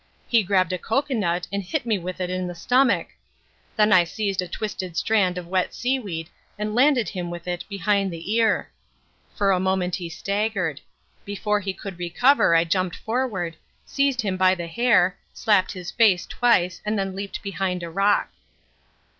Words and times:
He 0.27 0.41
grabbed 0.41 0.73
a 0.73 0.79
coco 0.79 1.13
nut 1.13 1.47
and 1.53 1.61
hit 1.61 1.85
me 1.85 1.99
with 1.99 2.19
it 2.19 2.31
in 2.31 2.47
the 2.47 2.55
stomach. 2.55 3.09
Then 3.75 3.93
I 3.93 4.03
seized 4.03 4.41
a 4.41 4.47
twisted 4.47 4.97
strand 4.97 5.37
of 5.37 5.45
wet 5.45 5.75
seaweed 5.75 6.27
and 6.57 6.73
landed 6.73 7.09
him 7.09 7.29
with 7.29 7.47
it 7.47 7.63
behind 7.69 8.11
the 8.11 8.33
ear. 8.33 8.71
For 9.35 9.51
a 9.51 9.59
moment 9.59 9.97
he 9.97 10.09
staggered. 10.09 10.81
Before 11.23 11.59
he 11.59 11.71
could 11.73 11.99
recover 11.99 12.55
I 12.55 12.63
jumped 12.63 12.95
forward, 12.95 13.57
seized 13.85 14.21
him 14.21 14.37
by 14.37 14.55
the 14.55 14.65
hair, 14.65 15.19
slapped 15.35 15.73
his 15.73 15.91
face 15.91 16.25
twice 16.25 16.81
and 16.83 16.97
then 16.97 17.15
leaped 17.15 17.43
behind 17.43 17.83
a 17.83 17.89
rock. 17.91 18.31